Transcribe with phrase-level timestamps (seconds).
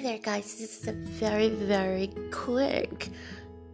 [0.00, 0.56] Hey there, guys.
[0.56, 3.10] This is a very, very quick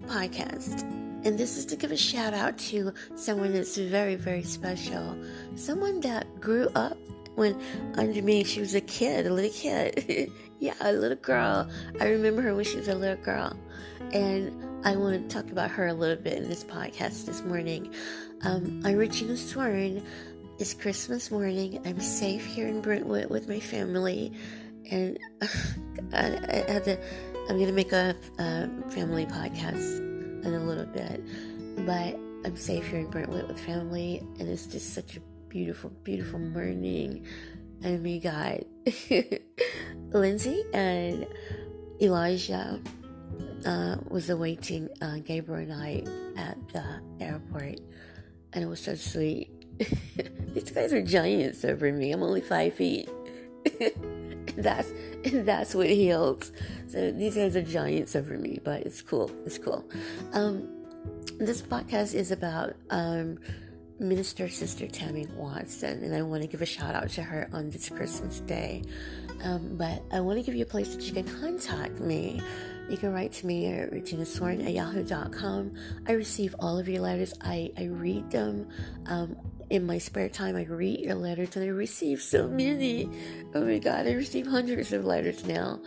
[0.07, 0.83] podcast.
[1.25, 5.17] And this is to give a shout out to someone that's very, very special.
[5.55, 6.99] Someone that grew up
[7.37, 7.57] when,
[7.95, 10.33] under me, she was a kid, a little kid.
[10.59, 11.71] yeah, a little girl.
[12.01, 13.57] I remember her when she was a little girl.
[14.13, 17.95] And I want to talk about her a little bit in this podcast this morning.
[18.43, 20.05] Um, I'm Regina Swarn.
[20.59, 21.81] It's Christmas morning.
[21.87, 24.33] I'm safe here in Brentwood with my family
[24.91, 25.19] and
[26.13, 26.99] I, I have to.
[27.49, 29.99] I'm gonna make a, a, family podcast
[30.45, 31.23] in a little bit,
[31.87, 36.39] but I'm safe here in Brentwood with family, and it's just such a beautiful, beautiful
[36.39, 37.27] morning.
[37.83, 38.61] And we got
[40.13, 41.27] Lindsay and
[42.01, 42.81] Elijah
[43.65, 46.05] uh, was awaiting uh, Gabriel and I
[46.37, 46.85] at the
[47.25, 47.81] airport,
[48.53, 49.51] and it was so sweet.
[50.55, 52.13] These guys are giants over me.
[52.13, 53.09] I'm only five feet.
[54.57, 54.93] that's
[55.25, 56.53] that's what heels.
[56.89, 59.31] So these guys are giants over me, but it's cool.
[59.45, 59.85] It's cool.
[60.33, 60.69] Um,
[61.39, 63.39] this podcast is about um,
[63.99, 67.71] Minister Sister Tammie Watson, and I want to give a shout out to her on
[67.71, 68.83] this Christmas Day.
[69.43, 72.41] Um, but I want to give you a place that you can contact me.
[72.89, 75.73] You can write to me at reginaswarn at yahoo.com.
[76.07, 77.35] I receive all of your letters.
[77.41, 78.69] I, I read them.
[79.07, 79.37] Um,
[79.69, 83.11] in my spare time, I read your letters and I receive so many.
[83.55, 85.81] Oh my God, I receive hundreds of letters now.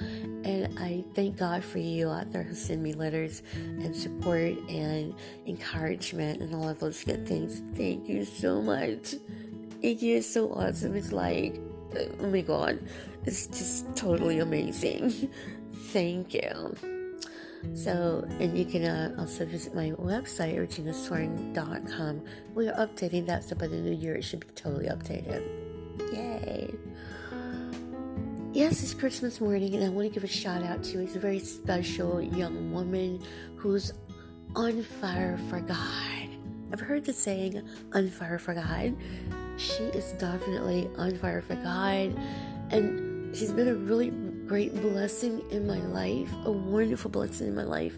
[0.44, 5.16] And I thank God for you out there who send me letters and support and
[5.47, 7.61] encouragement and all of those good things.
[7.75, 9.16] Thank you so much.
[9.81, 10.95] It is so awesome.
[10.95, 11.59] It's like,
[12.19, 12.80] oh my God,
[13.25, 15.30] it's just totally amazing.
[15.73, 16.98] thank you.
[17.73, 22.21] So, and you can uh, also visit my website, reginaswarn.com.
[22.55, 25.43] We are updating that, so by the new year it should be totally updated.
[26.13, 26.73] Yay!
[28.52, 31.39] Yes, it's Christmas morning, and I want to give a shout out to a very
[31.39, 33.21] special young woman
[33.55, 33.93] who's
[34.55, 36.30] on fire for God.
[36.71, 37.61] I've heard the saying,
[37.93, 38.95] on fire for God.
[39.58, 42.17] She is definitely on fire for God,
[42.71, 44.11] and she's been a really
[44.49, 47.95] great blessing in my life, a wonderful blessing in my life.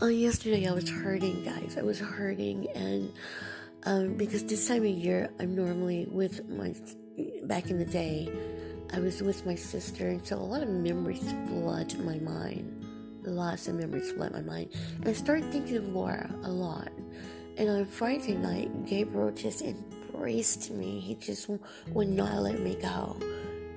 [0.00, 1.76] Uh, yesterday I was hurting, guys.
[1.76, 3.12] I was hurting, and
[3.84, 6.74] um, because this time of year I'm normally with my.
[7.44, 8.32] Back in the day,
[8.94, 12.86] I was with my sister, and so a lot of memories flood my mind.
[13.22, 14.70] Lots of memories flood my mind,
[15.00, 16.88] and I started thinking of Laura a lot.
[17.58, 20.98] And on Friday night, Gabriel just embraced me.
[20.98, 21.50] He just
[21.88, 23.18] would not let me go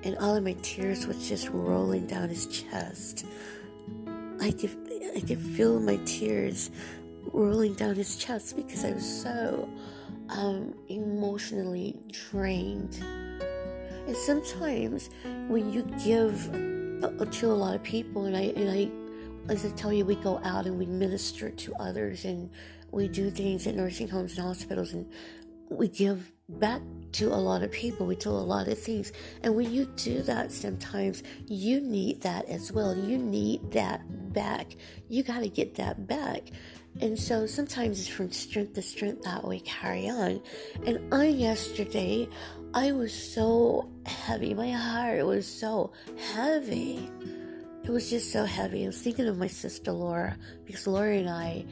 [0.06, 3.26] and all of my tears was just rolling down his chest.
[4.40, 4.70] I could,
[5.16, 6.70] I could feel my tears
[7.32, 9.68] rolling down his chest because I was so
[10.28, 11.98] um, emotionally
[12.30, 13.02] drained.
[14.06, 15.10] And sometimes
[15.48, 16.54] when you give
[17.02, 20.14] uh, to a lot of people, and I, and I, as I tell you, we
[20.14, 22.48] go out and we minister to others, and
[22.92, 25.10] we do things at nursing homes and hospitals, and
[25.68, 26.80] we give back
[27.12, 28.06] to a lot of people.
[28.06, 29.12] We do a lot of things.
[29.42, 32.96] And when you do that, sometimes you need that as well.
[32.96, 34.76] You need that back.
[35.08, 36.50] You got to get that back.
[37.00, 40.40] And so sometimes it's from strength to strength that we carry on.
[40.86, 42.28] And I, yesterday,
[42.72, 44.54] I was so heavy.
[44.54, 45.92] My heart was so
[46.34, 47.10] heavy.
[47.84, 48.84] It was just so heavy.
[48.84, 51.64] I was thinking of my sister Laura because Laura and I,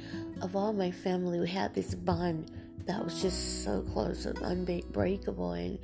[0.43, 2.51] of all my family, we had this bond
[2.87, 5.53] that was just so close and unbreakable.
[5.53, 5.79] And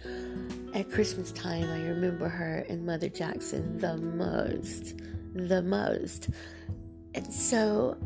[0.74, 4.98] at Christmas time, I remember her and Mother Jackson the most,
[5.34, 6.28] the most.
[7.14, 7.96] And so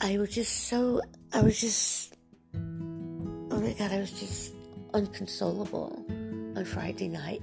[0.00, 1.00] I was just so,
[1.32, 2.14] I was just,
[2.54, 4.54] oh my God, I was just
[4.94, 6.04] unconsolable
[6.56, 7.42] on Friday night.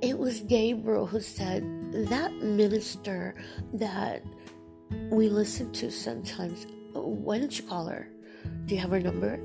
[0.00, 1.64] It was Gabriel who said,
[2.08, 3.34] that minister
[3.74, 4.22] that
[5.10, 8.08] we listen to sometimes, why don't you call her?
[8.66, 9.38] Do you have her number?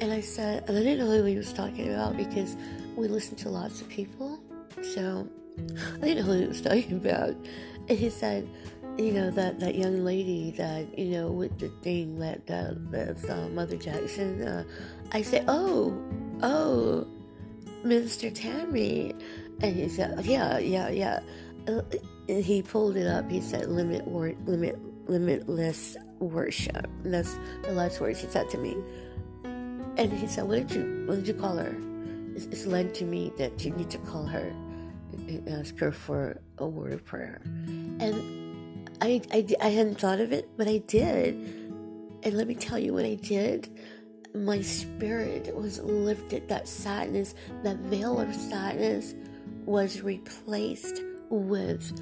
[0.00, 2.56] And I said, and I didn't know who he was talking about because
[2.96, 4.40] we listen to lots of people.
[4.82, 5.28] So
[6.02, 7.36] I didn't know who he was talking about.
[7.88, 8.48] And he said,
[8.98, 13.28] you know, that, that young lady that, you know, with the thing that, uh, that's
[13.28, 14.42] uh, Mother Jackson.
[14.42, 14.64] Uh,
[15.12, 15.96] I said, oh,
[16.42, 17.06] oh,
[17.84, 19.14] Minister Tammie.
[19.60, 21.20] And he said, yeah, yeah, yeah.
[21.66, 23.30] And he pulled it up.
[23.30, 24.78] He said, limit, word, limit,
[25.08, 25.96] limitless
[26.28, 26.88] worship.
[27.04, 28.76] And that's the last words he said to me.
[29.96, 31.76] And he said, "What did you What did you call her?"
[32.34, 34.52] It's, it's led to me that you need to call her
[35.12, 37.40] and ask her for a word of prayer.
[37.44, 41.34] And I, I, I hadn't thought of it, but I did.
[42.22, 43.68] And let me tell you, what I did,
[44.34, 46.48] my spirit was lifted.
[46.48, 49.14] That sadness, that veil of sadness,
[49.64, 51.92] was replaced with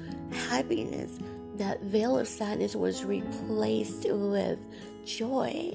[0.49, 1.19] happiness.
[1.55, 4.59] That veil of sadness was replaced with
[5.05, 5.73] joy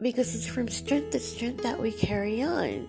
[0.00, 2.88] because it's from strength to strength that we carry on.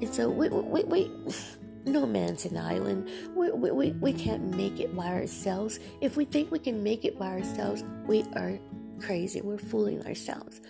[0.00, 1.10] And so, we, we, we,
[1.84, 3.08] no man's an island.
[3.34, 5.80] We, we, we, we can't make it by ourselves.
[6.00, 8.58] If we think we can make it by ourselves, we are
[9.00, 9.40] crazy.
[9.40, 10.60] We're fooling ourselves.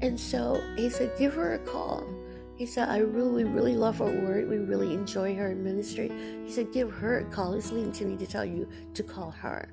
[0.00, 2.06] And so he said, give her a call.
[2.56, 4.48] He said, I really, really love her word.
[4.48, 6.10] We really enjoy her ministry.
[6.44, 7.54] He said, give her a call.
[7.54, 9.72] He's leading to me to tell you to call her.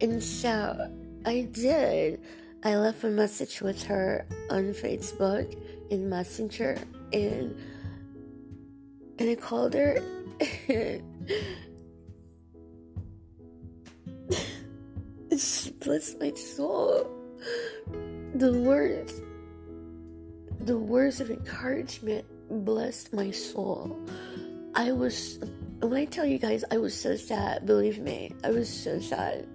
[0.00, 0.90] And so
[1.26, 2.20] I did.
[2.64, 5.56] I left a message with her on Facebook
[5.90, 6.78] in Messenger
[7.12, 7.56] and
[9.18, 10.00] and I called her
[15.36, 17.10] she blessed my soul.
[18.34, 19.22] The words
[20.60, 22.24] the words of encouragement
[22.64, 23.98] blessed my soul.
[24.74, 25.38] I was
[25.80, 29.46] when I tell you guys I was so sad, believe me, I was so sad.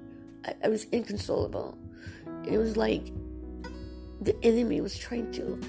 [0.46, 1.78] I, I was inconsolable.
[2.46, 3.12] It was like
[4.22, 5.60] the enemy was trying to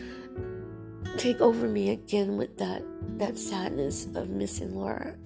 [1.17, 2.83] take over me again with that
[3.19, 5.17] that sadness of missing Laura.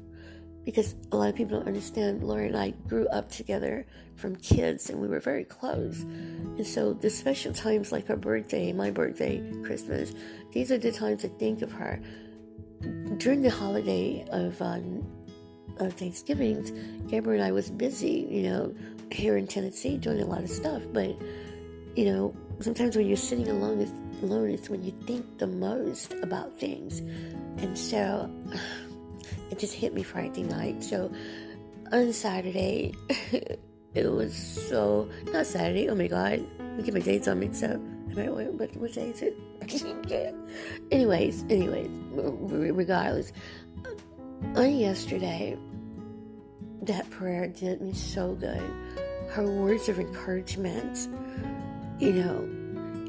[0.65, 3.87] Because a lot of people don't understand, Laura and I grew up together
[4.17, 6.03] from kids and we were very close.
[6.03, 10.13] And so the special times like her birthday, my birthday, Christmas,
[10.53, 12.03] these are the times I think of her.
[13.17, 15.07] During the holiday of um,
[15.79, 16.73] of Thanksgivings,
[17.09, 18.75] Gabriel and I was busy, you know,
[19.11, 20.83] here in Tennessee doing a lot of stuff.
[20.93, 21.17] But
[21.97, 26.13] you know, sometimes when you're sitting alone, it's, alone is when you think the most
[26.23, 27.01] about things.
[27.59, 28.31] And so
[29.51, 30.83] it just hit me Friday night.
[30.83, 31.13] So
[31.93, 32.95] on Saturday,
[33.95, 35.89] it was so not Saturday.
[35.89, 36.45] Oh my God,
[36.79, 37.81] I get my dates all mixed up.
[38.17, 39.37] I wait, what what day is it?
[40.91, 43.33] anyways, anyways, regardless,
[44.57, 45.57] on yesterday,
[46.83, 48.63] that prayer did me so good.
[49.31, 51.09] Her words of encouragement,
[51.99, 52.49] you know,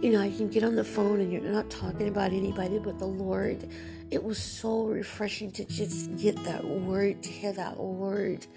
[0.01, 2.99] you know, I can get on the phone and you're not talking about anybody but
[2.99, 3.69] the Lord.
[4.11, 8.47] It was so refreshing to just get that word, to hear that word.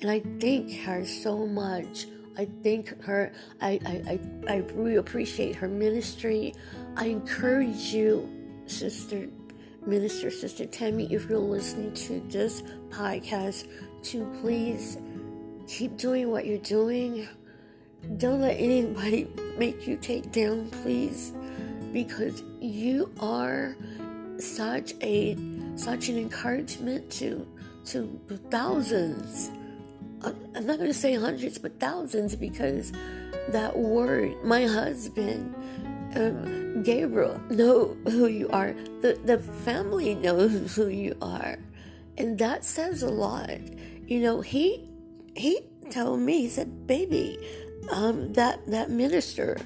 [0.00, 2.06] And I thank her so much.
[2.38, 3.32] I thank her.
[3.60, 6.54] I, I, I, I really appreciate her ministry.
[6.96, 8.28] I encourage you,
[8.66, 9.28] Sister
[9.86, 13.66] Minister, Sister Tammie, if you're listening to this podcast,
[14.04, 14.98] to please
[15.66, 17.28] keep doing what you're doing
[18.16, 21.32] don't let anybody make you take down, please,
[21.92, 23.76] because you are
[24.38, 25.36] such a
[25.76, 27.46] such an encouragement to
[27.86, 28.20] to
[28.50, 29.50] thousands.
[30.22, 32.92] I'm not going to say hundreds, but thousands, because
[33.48, 35.54] that word, my husband,
[36.14, 38.74] um, Gabriel, know who you are.
[39.00, 41.58] The the family knows who you are,
[42.20, 43.50] and that says a lot.
[44.06, 44.88] You know, he
[45.34, 47.38] he told me, he said, "Baby,
[47.90, 49.56] um, that that minister,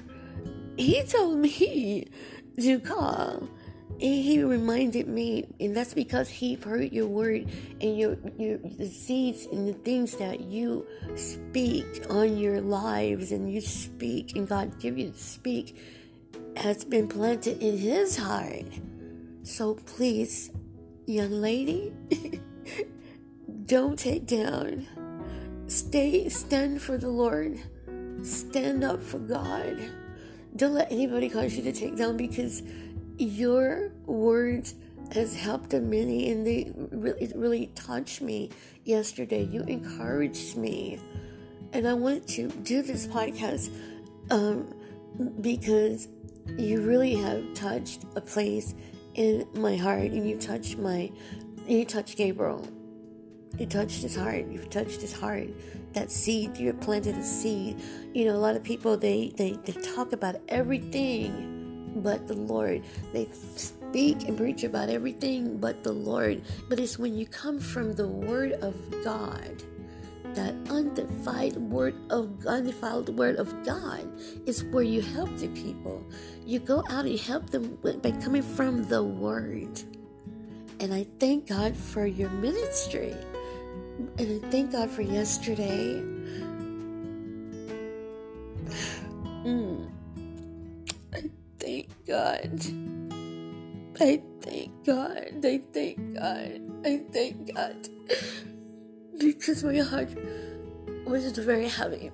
[0.76, 2.06] he told me
[2.60, 3.48] to call.
[4.00, 7.46] And he reminded me, and that's because he heard your word
[7.80, 10.84] and your your the seeds and the things that you
[11.14, 15.78] speak on your lives and you speak and God give you to speak
[16.56, 18.66] has been planted in his heart.
[19.44, 20.50] So please,
[21.06, 21.92] young lady,
[23.66, 24.86] don't take down.
[25.66, 27.58] Stay stand for the Lord
[28.24, 29.78] stand up for God.
[30.56, 32.62] Don't let anybody cause you to take down because
[33.18, 34.74] your words
[35.12, 38.50] has helped many and they really really touched me
[38.84, 39.44] yesterday.
[39.44, 40.98] You encouraged me.
[41.72, 43.70] And I wanted to do this podcast
[44.30, 44.72] um,
[45.40, 46.08] because
[46.56, 48.74] you really have touched a place
[49.14, 51.10] in my heart and you touched my
[51.66, 52.66] you touched Gabriel.
[53.58, 54.46] You touched his heart.
[54.48, 55.48] You've touched his heart
[55.94, 57.80] that seed you planted a seed
[58.12, 62.82] you know a lot of people they they, they talk about everything but the lord
[63.12, 67.92] they speak and preach about everything but the lord but it's when you come from
[67.94, 69.62] the word of god
[70.34, 74.04] that undefiled word of undefiled word of God
[74.46, 76.04] is where you help the people.
[76.44, 79.80] You go out and help them by coming from the word.
[80.80, 83.14] And I thank God for your ministry.
[84.18, 86.02] And I thank God for yesterday.
[89.44, 89.90] Mm.
[91.12, 92.60] I thank God.
[94.00, 95.44] I thank God.
[95.44, 96.60] I thank God.
[96.86, 97.88] I thank God.
[99.18, 100.08] Because my heart
[101.04, 102.10] was very heavy.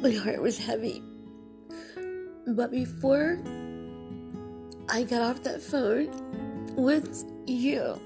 [0.00, 1.02] My heart was heavy.
[2.46, 3.40] But before
[4.88, 6.08] I got off that phone
[6.76, 8.00] with you,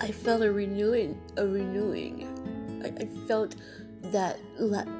[0.00, 2.82] I felt a renewing, a renewing.
[2.84, 3.56] I, I felt
[4.02, 4.38] that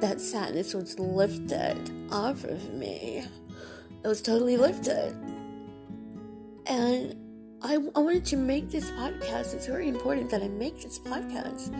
[0.01, 3.23] that sadness was lifted off of me.
[4.03, 5.13] It was totally lifted,
[6.65, 7.15] and
[7.61, 9.53] I, I wanted to make this podcast.
[9.53, 11.73] It's very important that I make this podcast.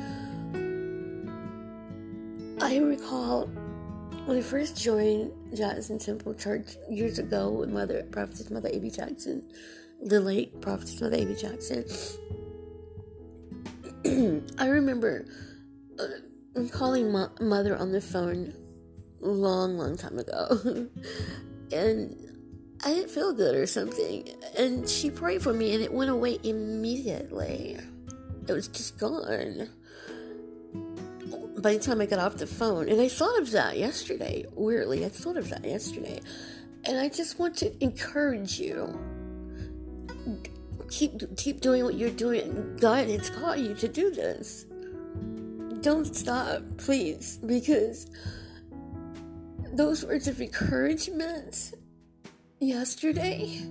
[2.62, 3.48] I recall
[4.26, 8.90] when I first joined Jackson Temple Church years ago with Mother Prophetess Mother A.B.
[8.92, 9.44] Jackson,
[10.02, 11.36] the late Prophetess Mother A.B.
[11.36, 11.86] Jackson.
[14.58, 15.26] I remember
[16.00, 18.54] uh, calling mother on the phone
[19.20, 20.58] long, long time ago,
[21.72, 22.30] and
[22.84, 24.30] I didn't feel good or something.
[24.58, 27.78] And she prayed for me and it went away immediately.
[28.48, 29.70] It was just gone.
[31.58, 35.06] By the time I got off the phone, and I thought of that yesterday, weirdly,
[35.06, 36.22] I thought of that yesterday.
[36.86, 38.98] And I just want to encourage you.
[40.90, 42.78] Keep keep doing what you're doing.
[42.80, 44.66] God has called you to do this.
[45.82, 48.10] Don't stop, please, because
[49.74, 51.74] those words of encouragement
[52.60, 53.62] yesterday,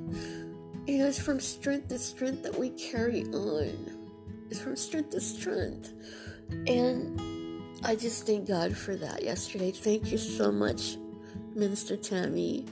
[0.86, 3.98] it is from strength to strength that we carry on.
[4.50, 5.92] It's from strength to strength.
[6.66, 7.20] And
[7.84, 9.70] I just thank God for that yesterday.
[9.70, 10.96] Thank you so much,
[11.54, 12.66] Minister Tammie.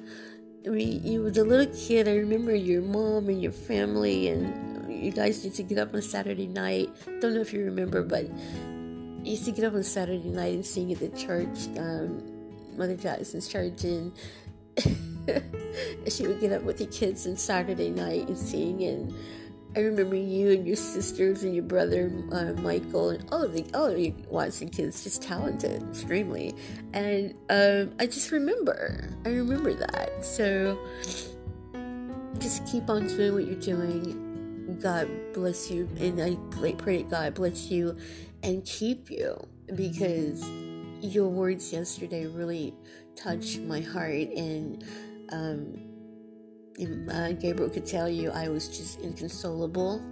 [0.66, 2.08] Mean, you was a little kid.
[2.08, 6.02] I remember your mom and your family, and you guys used to get up on
[6.02, 6.90] Saturday night.
[7.20, 10.66] Don't know if you remember, but you used to get up on Saturday night and
[10.66, 12.20] sing at the church, um,
[12.76, 14.12] Mother Jackson's church, and
[16.08, 18.82] she would get up with the kids on Saturday night and sing.
[18.82, 19.14] And
[19.76, 23.66] I remember you and your sisters and your brother uh, Michael and all of the
[23.74, 26.54] all of you Watson kids just talented extremely.
[26.94, 30.24] And um, I just remember, I remember that.
[30.24, 30.78] So
[32.38, 34.78] just keep on doing what you're doing.
[34.80, 36.36] God bless you, and I
[36.74, 37.96] pray God bless you
[38.42, 40.48] and keep you because
[41.02, 42.74] your words yesterday really
[43.14, 44.84] touched my heart and
[45.32, 45.85] um,
[46.78, 50.02] uh, Gabriel could tell you I was just inconsolable.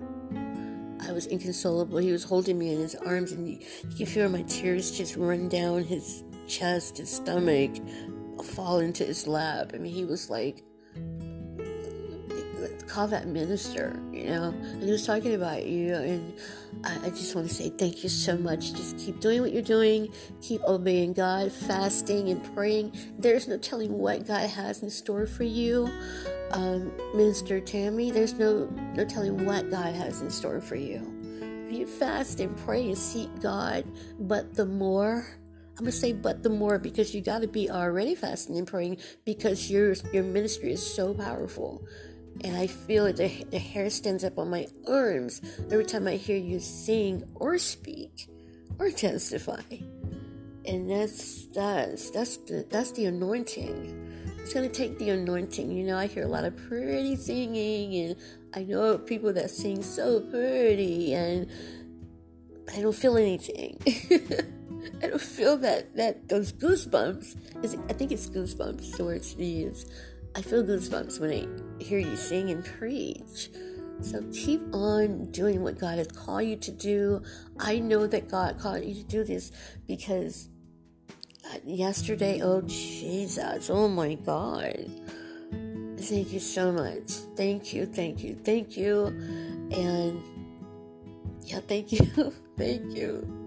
[1.06, 1.98] I was inconsolable.
[1.98, 3.58] He was holding me in his arms, and you,
[3.96, 7.72] could feel my tears just run down his chest, his stomach,
[8.42, 9.72] fall into his lap.
[9.74, 10.64] I mean, he was like,
[12.94, 14.54] call that minister, you know?
[14.56, 16.34] And he was talking about you, and
[16.84, 18.72] I, I just want to say thank you so much.
[18.72, 22.96] Just keep doing what you're doing, keep obeying God, fasting and praying.
[23.18, 25.90] There's no telling what God has in store for you.
[26.54, 31.02] Um, Minister Tammie, there's no no telling what God has in store for you.
[31.66, 33.84] If you fast and pray and seek God,
[34.20, 35.26] but the more
[35.76, 39.68] I'm gonna say but the more because you gotta be already fasting and praying because
[39.68, 41.84] your your ministry is so powerful
[42.42, 43.16] and I feel it.
[43.16, 47.58] The, the hair stands up on my arms every time I hear you sing or
[47.58, 48.28] speak
[48.78, 49.62] or testify.
[50.66, 54.03] And that's that's that's the that's the anointing.
[54.44, 55.72] It's gonna take the anointing.
[55.72, 58.16] You know, I hear a lot of pretty singing, and
[58.52, 61.48] I know people that sing so pretty, and
[62.70, 63.78] I don't feel anything.
[65.02, 67.64] I don't feel that that those goosebumps.
[67.64, 69.86] Is I think it's goosebumps the words to.
[70.36, 73.48] I feel goosebumps when I hear you sing and preach.
[74.02, 77.22] So keep on doing what God has called you to do.
[77.58, 79.52] I know that God called you to do this
[79.86, 80.50] because
[81.64, 84.90] yesterday, oh Jesus, oh my God.
[85.98, 87.10] Thank you so much.
[87.36, 89.06] Thank you, thank you, thank you.
[89.72, 90.22] And
[91.44, 92.04] yeah, thank you,
[92.58, 93.44] thank you.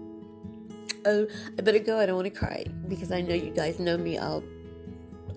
[1.04, 1.98] Oh, I better go.
[1.98, 4.18] I don't want to cry because I know you guys know me.
[4.18, 4.42] I'll,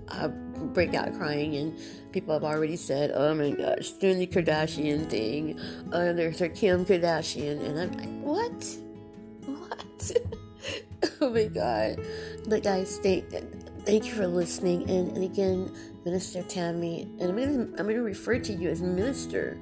[0.09, 1.77] I'll break out crying, and
[2.11, 5.59] people have already said, "Oh my gosh, doing the Kardashian thing."
[5.91, 8.65] Uh, there's her Kim Kardashian, and I'm like, "What?
[9.45, 10.40] What?"
[11.21, 11.99] oh my god!
[12.47, 13.29] But guys, thank
[13.85, 15.71] thank you for listening, and, and again,
[16.05, 19.59] Minister Tammie, and I'm gonna I'm gonna refer to you as Minister.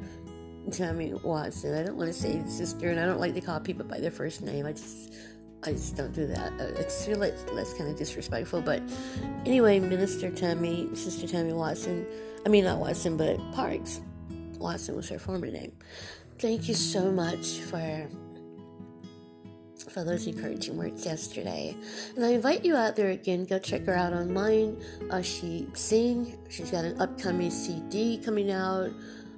[0.71, 1.73] Tammie Watson.
[1.73, 4.11] I don't want to say sister, and I don't like to call people by their
[4.11, 4.67] first name.
[4.67, 5.13] I just
[5.63, 6.53] I just don't do that.
[6.53, 8.61] Uh, it's feel like that's kind of disrespectful.
[8.61, 8.81] But
[9.45, 12.05] anyway, Minister Tammie, Sister Tammie Watson,
[12.45, 14.01] I mean not Watson, but Parks.
[14.57, 15.71] Watson was her former name.
[16.37, 18.07] Thank you so much for
[19.89, 21.75] for those encouraging words yesterday.
[22.15, 23.45] And I invite you out there again.
[23.45, 24.81] Go check her out online.
[25.09, 26.37] Uh, she sing.
[26.49, 28.91] She's got an upcoming CD coming out.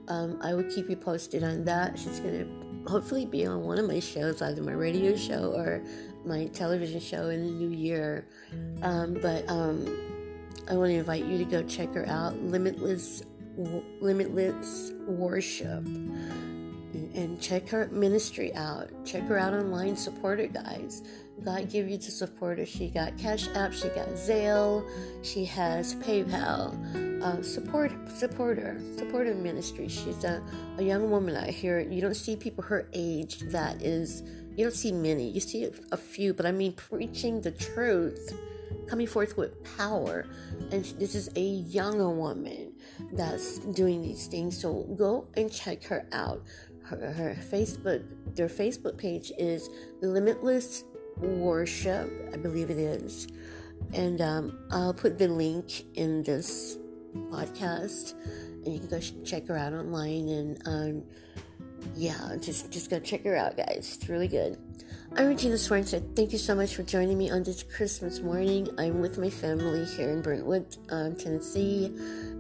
[0.08, 1.98] Um, I will keep you posted on that.
[1.98, 2.46] She's gonna
[2.88, 5.82] hopefully be on one of my shows, either my radio show or
[6.26, 8.28] my television show in the new year.
[8.82, 9.86] Um, but um,
[10.70, 12.36] I want to invite you to go check her out.
[12.42, 13.24] Limitless,
[13.56, 15.86] Limitless Worship.
[16.94, 18.90] And check her ministry out.
[19.06, 19.96] Check her out online.
[19.96, 21.04] Support her, guys.
[21.44, 22.66] God give you to support her.
[22.66, 23.74] She got Cash App.
[23.74, 24.88] She got Zelle.
[25.24, 27.22] She has PayPal.
[27.24, 28.80] Uh, support, support her.
[28.98, 29.88] Support her ministry.
[29.88, 30.42] She's a,
[30.78, 31.80] a young woman out here.
[31.80, 34.24] You don't see people her age that is.
[34.56, 35.30] You don't see many.
[35.30, 38.38] You see a few, but I mean preaching the truth,
[38.88, 40.26] coming forth with power.
[40.72, 42.74] And this is a younger woman
[43.14, 44.60] that's doing these things.
[44.60, 46.44] So go and check her out
[47.00, 48.04] her, her Facebook,
[48.36, 49.70] their Facebook page is
[50.02, 50.84] Limitless
[51.18, 53.28] Worship, I believe it is.
[53.94, 56.78] And um, I'll put the link in this
[57.30, 58.14] podcast,
[58.64, 60.30] and you can go check her out online.
[60.30, 61.04] And um,
[61.96, 63.98] yeah, just just go check her out, guys.
[63.98, 64.58] It's really good.
[65.18, 66.16] I'm Regina Swarnstead.
[66.16, 68.70] Thank you so much for joining me on this Christmas morning.
[68.78, 71.94] I'm with my family here in Brentwood, um, Tennessee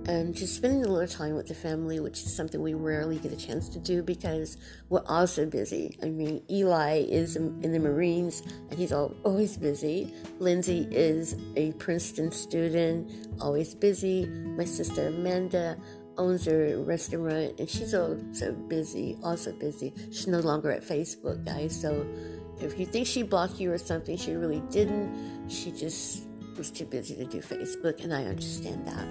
[0.07, 3.31] and just spending a little time with the family, which is something we rarely get
[3.31, 4.57] a chance to do because
[4.89, 5.97] we're also busy.
[6.01, 10.13] I mean, Eli is in the Marines and he's always busy.
[10.39, 14.25] Lindsay is a Princeton student, always busy.
[14.25, 15.77] My sister Amanda
[16.21, 19.93] owns a restaurant and she's also busy, also busy.
[20.11, 21.79] She's no longer at Facebook, guys.
[21.79, 22.05] So
[22.59, 25.49] if you think she blocked you or something, she really didn't.
[25.49, 29.07] She just was too busy to do Facebook, and I understand that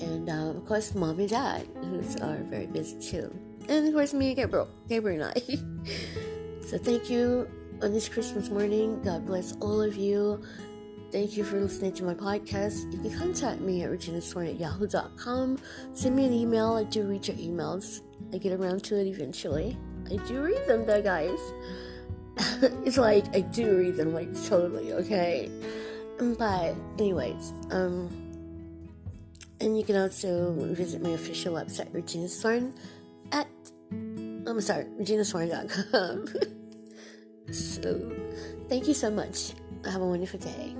[0.00, 3.30] and um, of course mom and dad who are very busy too
[3.68, 7.48] and of course me and gabriel gabriel and i so thank you
[7.82, 10.42] on this christmas morning god bless all of you
[11.10, 12.92] thank you for listening to my podcast.
[12.92, 15.58] You can contact me at reginaswarn at yahoo.com
[15.92, 16.74] send me an email.
[16.74, 18.00] I do read your emails.
[18.32, 19.76] I get around to it eventually.
[20.10, 21.38] I do read them though guys.
[22.86, 25.50] It's like i do read them like totally okay?
[26.18, 28.30] But anyways um
[29.60, 32.72] and you can also visit my official website, Regina Swarn,
[33.30, 33.46] at,
[33.92, 36.28] I'm sorry, reginaswarn.com.
[37.52, 38.12] so,
[38.68, 39.52] thank you so much.
[39.84, 40.74] Have a wonderful day.